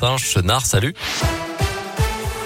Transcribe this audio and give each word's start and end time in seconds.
Valentin 0.00 0.26
Chenard. 0.26 0.66
Salut. 0.66 0.96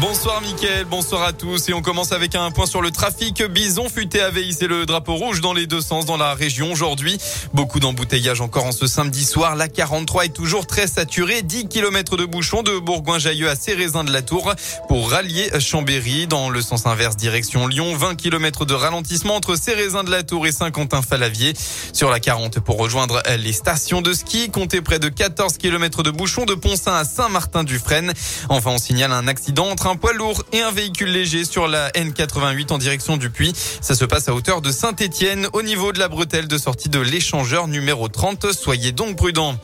Bonsoir 0.00 0.40
Mickaël, 0.40 0.86
bonsoir 0.86 1.22
à 1.24 1.34
tous 1.34 1.68
et 1.68 1.74
on 1.74 1.82
commence 1.82 2.12
avec 2.12 2.34
un 2.34 2.50
point 2.50 2.64
sur 2.64 2.80
le 2.80 2.90
trafic. 2.90 3.42
Bison 3.42 3.90
futé 3.90 4.22
avait 4.22 4.42
hissé 4.42 4.66
le 4.66 4.86
drapeau 4.86 5.14
rouge 5.14 5.42
dans 5.42 5.52
les 5.52 5.66
deux 5.66 5.82
sens 5.82 6.06
dans 6.06 6.16
la 6.16 6.32
région 6.32 6.72
aujourd'hui. 6.72 7.18
Beaucoup 7.52 7.80
d'embouteillages 7.80 8.40
encore 8.40 8.64
en 8.64 8.72
ce 8.72 8.86
samedi 8.86 9.26
soir. 9.26 9.56
La 9.56 9.68
43 9.68 10.24
est 10.24 10.28
toujours 10.30 10.66
très 10.66 10.86
saturée. 10.86 11.42
10 11.42 11.68
km 11.68 12.16
de 12.16 12.24
bouchons 12.24 12.62
de 12.62 12.78
Bourgoin-Jailleux 12.78 13.50
à 13.50 13.56
Cérézin 13.56 14.02
de 14.02 14.10
la 14.10 14.22
Tour 14.22 14.54
pour 14.88 15.10
rallier 15.10 15.50
Chambéry 15.60 16.26
dans 16.26 16.48
le 16.48 16.62
sens 16.62 16.86
inverse 16.86 17.16
direction 17.16 17.66
Lyon. 17.66 17.94
20 17.94 18.14
km 18.14 18.64
de 18.64 18.72
ralentissement 18.72 19.36
entre 19.36 19.54
Cérézin 19.54 20.02
de 20.02 20.10
la 20.10 20.22
Tour 20.22 20.46
et 20.46 20.52
Saint-Quentin-Falavier. 20.52 21.52
Sur 21.92 22.08
la 22.08 22.20
40 22.20 22.60
pour 22.60 22.78
rejoindre 22.78 23.22
les 23.38 23.52
stations 23.52 24.00
de 24.00 24.14
ski. 24.14 24.50
Comptez 24.50 24.80
près 24.80 24.98
de 24.98 25.10
14 25.10 25.58
km 25.58 26.02
de 26.02 26.10
bouchons 26.10 26.46
de 26.46 26.54
Poncin 26.54 26.94
à 26.94 27.04
Saint-Martin-du-Frêne. 27.04 28.14
Enfin, 28.48 28.70
on 28.70 28.78
signale 28.78 29.12
un 29.12 29.28
accident 29.28 29.68
entre 29.68 29.89
un 29.90 29.96
poids 29.96 30.12
lourd 30.12 30.44
et 30.52 30.60
un 30.60 30.70
véhicule 30.70 31.10
léger 31.10 31.44
sur 31.44 31.66
la 31.66 31.90
N88 31.90 32.72
en 32.72 32.78
direction 32.78 33.16
du 33.16 33.28
Puy. 33.28 33.52
Ça 33.80 33.96
se 33.96 34.04
passe 34.04 34.28
à 34.28 34.34
hauteur 34.34 34.62
de 34.62 34.70
Saint-Étienne 34.70 35.48
au 35.52 35.62
niveau 35.62 35.92
de 35.92 35.98
la 35.98 36.06
bretelle 36.06 36.46
de 36.46 36.58
sortie 36.58 36.88
de 36.88 37.00
l'échangeur 37.00 37.66
numéro 37.66 38.06
30. 38.08 38.52
Soyez 38.52 38.92
donc 38.92 39.16
prudents. 39.16 39.56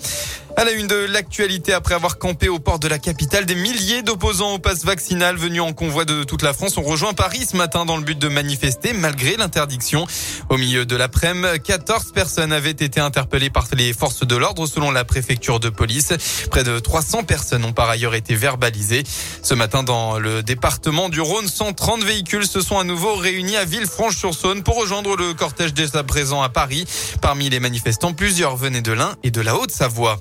À 0.59 0.65
la 0.65 0.73
une 0.73 0.87
de 0.87 0.95
l'actualité, 0.95 1.75
après 1.75 1.95
avoir 1.95 2.17
campé 2.17 2.49
au 2.49 2.59
port 2.59 2.79
de 2.79 2.89
la 2.89 2.99
capitale, 2.99 3.45
des 3.45 3.55
milliers 3.55 4.01
d'opposants 4.01 4.55
au 4.55 4.59
pass 4.59 4.87
vaccinal 4.87 5.37
venus 5.37 5.61
en 5.61 5.75
convoi 5.75 6.07
de 6.07 6.25
toute 6.25 6.41
la 6.41 6.55
France 6.55 6.79
ont 6.79 6.83
rejoint 6.83 7.13
Paris 7.13 7.45
ce 7.51 7.59
matin 7.59 7.85
dans 7.85 7.99
le 7.99 8.03
but 8.03 8.19
de 8.19 8.29
manifester 8.29 8.95
malgré 8.95 9.37
l'interdiction. 9.37 10.07
Au 10.49 10.57
milieu 10.57 10.87
de 10.87 10.97
l'après-midi, 10.97 11.61
14 11.63 12.13
personnes 12.13 12.55
avaient 12.55 12.71
été 12.71 13.01
interpellées 13.01 13.51
par 13.51 13.67
les 13.75 13.93
forces 13.93 14.27
de 14.27 14.35
l'ordre 14.35 14.67
selon 14.67 14.91
la 14.91 15.05
préfecture 15.05 15.61
de 15.61 15.69
police. 15.69 16.15
Près 16.51 16.65
de 16.65 16.79
300 16.79 17.25
personnes 17.25 17.67
ont 17.67 17.75
par 17.75 17.91
ailleurs 17.91 18.15
été 18.15 18.35
verbalisées. 18.35 19.03
Ce 19.43 19.53
matin, 19.53 19.83
dans 19.83 20.19
le 20.19 20.43
département 20.43 21.11
du 21.11 21.21
Rhône, 21.21 21.49
130 21.49 22.03
véhicules 22.03 22.47
se 22.47 22.63
sont 22.63 22.79
à 22.79 22.85
nouveau 22.85 23.15
réunis 23.17 23.59
à 23.59 23.67
Villefranche-sur-Saône 23.67 24.63
pour 24.63 24.77
rejoindre 24.77 25.17
le 25.17 25.35
cortège 25.35 25.75
déjà 25.75 26.03
présent 26.03 26.41
à 26.41 26.49
Paris. 26.49 26.87
Parmi 27.21 27.51
les 27.51 27.61
manifestants, 27.61 28.15
plusieurs 28.15 28.57
venaient 28.57 28.81
de 28.81 28.93
l'Ain 28.93 29.17
et 29.23 29.31
de 29.31 29.43
la 29.43 29.55
Haute-Savoie. 29.55 30.19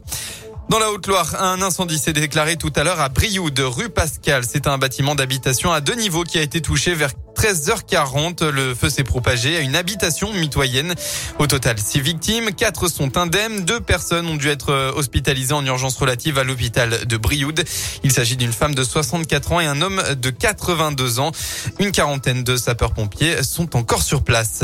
Dans 0.67 0.80
la 0.80 0.91
Haute-Loire, 0.91 1.44
un 1.44 1.61
incendie 1.61 1.99
s'est 1.99 2.11
déclaré 2.11 2.58
tout 2.58 2.73
à 2.75 2.83
l'heure 2.83 2.99
à 2.99 3.09
Brioude, 3.09 3.59
rue 3.59 3.89
Pascal. 3.89 4.44
C'est 4.49 4.66
un 4.66 4.80
bâtiment 4.80 5.13
d'habitation 5.13 5.72
à 5.72 5.80
deux 5.80 5.94
niveaux 5.94 6.23
qui 6.23 6.39
a 6.39 6.41
été 6.41 6.59
touché 6.59 6.95
vers 6.95 7.11
13h40. 7.38 8.47
Le 8.49 8.73
feu 8.73 8.89
s'est 8.89 9.03
propagé 9.03 9.57
à 9.57 9.59
une 9.59 9.75
habitation 9.75 10.33
mitoyenne. 10.33 10.95
Au 11.38 11.45
total, 11.45 11.77
six 11.77 12.02
victimes, 12.02 12.52
quatre 12.52 12.88
sont 12.88 13.16
indemnes. 13.16 13.63
Deux 13.63 13.80
personnes 13.80 14.27
ont 14.27 14.38
dû 14.38 14.49
être 14.49 14.94
hospitalisées 14.95 15.53
en 15.53 15.63
urgence 15.63 15.97
relative 15.97 16.39
à 16.39 16.44
l'hôpital 16.44 17.05
de 17.05 17.17
Brioude. 17.17 17.63
Il 18.03 18.11
s'agit 18.11 18.35
d'une 18.35 18.53
femme 18.53 18.73
de 18.73 18.83
64 18.83 19.52
ans 19.52 19.59
et 19.59 19.67
un 19.67 19.81
homme 19.81 20.02
de 20.19 20.29
82 20.31 21.19
ans. 21.19 21.31
Une 21.77 21.91
quarantaine 21.91 22.44
de 22.44 22.57
sapeurs-pompiers 22.57 23.44
sont 23.44 23.75
encore 23.75 24.02
sur 24.02 24.23
place. 24.23 24.63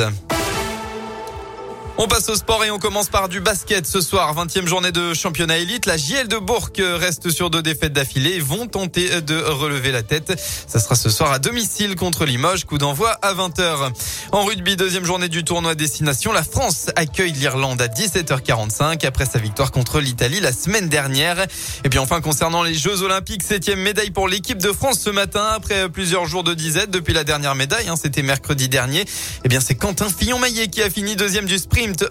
On 2.04 2.08
passe 2.08 2.30
au 2.30 2.36
sport 2.36 2.66
et 2.66 2.72
on 2.72 2.80
commence 2.80 3.10
par 3.10 3.30
du 3.30 3.42
basket 3.42 3.86
ce 3.86 4.02
soir. 4.02 4.34
20e 4.34 4.66
journée 4.66 4.92
de 4.92 5.14
championnat 5.14 5.60
élite. 5.60 5.86
La 5.86 5.98
JL 5.98 6.28
de 6.28 6.38
Bourg 6.38 6.72
reste 6.80 7.30
sur 7.30 7.52
deux 7.52 7.62
défaites 7.62 7.94
d'affilée 7.94 8.38
et 8.38 8.40
vont 8.40 8.66
tenter 8.66 9.22
de 9.22 9.38
relever 9.38 9.92
la 9.92 10.02
tête. 10.02 10.34
Ça 10.66 10.80
sera 10.80 10.96
ce 10.96 11.12
soir 11.12 11.32
à 11.32 11.38
domicile 11.38 11.96
contre 11.96 12.26
Limoges. 12.26 12.66
Coup 12.66 12.80
d'envoi 12.80 13.12
à 13.22 13.36
20h. 13.36 13.92
En 14.32 14.44
rugby, 14.46 14.76
deuxième 14.78 15.06
journée 15.06 15.30
du 15.30 15.44
tournoi 15.44 15.76
destination. 15.76 16.32
La 16.32 16.42
France 16.42 16.90
accueille 16.96 17.34
l'Irlande 17.34 17.80
à 17.80 17.88
17h45 17.88 19.06
après 19.06 19.28
sa 19.28 19.38
victoire 19.38 19.72
contre 19.72 20.00
l'Italie 20.00 20.40
la 20.40 20.54
semaine 20.54 20.90
dernière. 20.90 21.46
Et 21.84 21.90
puis 21.90 22.00
enfin, 22.00 22.20
concernant 22.20 22.64
les 22.64 22.74
Jeux 22.74 23.04
Olympiques, 23.04 23.44
septième 23.44 23.80
médaille 23.80 24.10
pour 24.10 24.28
l'équipe 24.28 24.58
de 24.58 24.72
France 24.72 25.02
ce 25.02 25.12
matin 25.12 25.50
après 25.54 25.88
plusieurs 25.88 26.26
jours 26.26 26.44
de 26.44 26.56
disette 26.56 26.90
depuis 26.90 27.14
la 27.14 27.24
dernière 27.24 27.54
médaille. 27.54 27.90
Hein, 27.90 27.96
C'était 27.96 28.24
mercredi 28.24 28.70
dernier. 28.70 29.06
Eh 29.46 29.50
bien, 29.50 29.60
c'est 29.60 29.76
Quentin 29.76 30.10
Fillon-Maillet 30.10 30.70
qui 30.70 30.82
a 30.82 30.90
fini 30.90 31.16
deuxième 31.16 31.46
du 31.46 31.60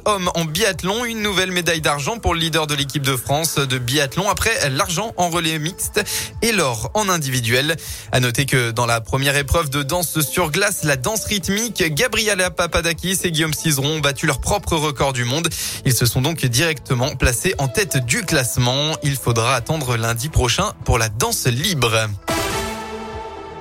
homme 0.05 0.31
en 0.35 0.45
biathlon. 0.45 1.05
Une 1.05 1.23
nouvelle 1.23 1.51
médaille 1.51 1.81
d'argent 1.81 2.19
pour 2.19 2.35
le 2.35 2.41
leader 2.41 2.67
de 2.67 2.75
l'équipe 2.75 3.03
de 3.03 3.17
France 3.17 3.57
de 3.57 3.79
biathlon 3.79 4.29
après 4.29 4.71
l'argent 4.71 5.13
en 5.17 5.31
relais 5.31 5.59
mixte 5.59 6.01
et 6.43 6.53
l'or 6.53 6.91
en 6.95 7.09
individuel. 7.09 7.77
À 8.13 8.21
noter 8.21 8.47
que 8.47 8.71
dans 8.71 8.87
la 8.87 9.01
première 9.01 9.37
épreuve 9.37 9.71
de 9.71 9.83
danse 9.83 10.21
sur 10.21 10.51
glace, 10.51 10.85
la 10.85 10.97
danse 10.97 11.25
rythmique, 11.25 11.83
Gabriela 11.95 12.51
Papadakis 12.51 13.19
et 13.25 13.31
Guillaume 13.31 13.55
Cizeron 13.55 13.97
ont 13.97 14.01
battu 14.01 14.27
leur 14.27 14.41
propre 14.41 14.77
record 14.77 15.13
du 15.13 15.25
monde. 15.25 15.49
Ils 15.85 15.95
se 15.95 16.07
sont 16.07 16.23
donc 16.23 16.45
directement 16.45 17.17
placés 17.17 17.55
en 17.59 17.69
tête 17.69 18.05
du 18.05 18.23
classement. 18.23 18.97
Il 19.03 19.17
faudra 19.17 19.55
attendre 19.55 19.97
lundi 19.97 20.29
prochain 20.29 20.73
pour 20.85 20.99
la 20.99 21.09
danse 21.09 21.47
libre. 21.47 22.09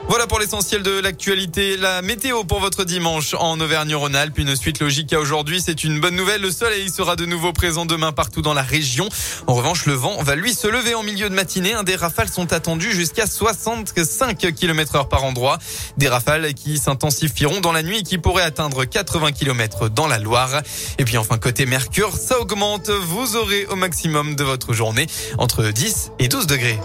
Voilà 0.09 0.25
pour 0.25 0.40
l'essentiel 0.40 0.81
de 0.81 1.00
l'actualité. 1.00 1.78
La 1.78 2.02
météo 2.02 2.44
pour 2.44 2.59
votre 2.59 2.84
dimanche 2.84 3.36
en 3.36 3.59
Auvergne-Rhône-Alpes. 3.59 4.40
Une 4.40 4.56
suite 4.56 4.80
logique 4.80 5.14
à 5.14 5.20
aujourd'hui. 5.20 5.62
C'est 5.64 5.84
une 5.84 6.00
bonne 6.00 6.16
nouvelle. 6.16 6.42
Le 6.42 6.50
soleil 6.50 6.90
sera 6.90 7.16
de 7.16 7.28
nouveau 7.28 7.53
présent 7.53 7.86
demain 7.86 8.12
partout 8.12 8.42
dans 8.42 8.56
la 8.56 8.64
région. 8.64 9.08
En 9.46 9.53
revanche, 9.53 9.86
le 9.86 9.94
vent 9.94 10.20
va 10.24 10.34
lui 10.34 10.56
se 10.56 10.66
lever 10.68 10.96
en 10.96 11.03
milieu 11.03 11.30
de 11.30 11.36
matinée. 11.36 11.75
Des 11.86 11.96
rafales 11.96 12.28
sont 12.28 12.52
attendues 12.53 12.92
jusqu'à 12.92 13.28
65 13.28 14.52
km 14.56 14.96
heure 14.96 15.09
par 15.09 15.25
endroit. 15.25 15.59
Des 15.97 16.08
rafales 16.08 16.56
qui 16.56 16.80
s'intensifieront 16.80 17.62
dans 17.62 17.72
la 17.72 17.84
nuit 17.84 18.00
et 18.00 18.03
qui 18.03 18.18
pourraient 18.18 18.41
atteindre 18.41 18.86
80 18.86 19.31
km 19.34 19.90
dans 19.90 20.08
la 20.08 20.18
Loire. 20.18 20.64
Et 20.97 21.06
puis 21.06 21.18
enfin, 21.18 21.38
côté 21.38 21.68
Mercure, 21.68 22.14
ça 22.18 22.40
augmente. 22.40 22.90
Vous 22.90 23.36
aurez 23.36 23.68
au 23.68 23.76
maximum 23.76 24.36
de 24.36 24.44
votre 24.44 24.74
journée 24.74 25.06
entre 25.38 25.66
10 25.66 26.14
et 26.18 26.30
12 26.30 26.47
degrés. 26.47 26.80